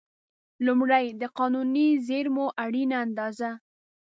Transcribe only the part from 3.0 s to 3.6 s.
اندازه.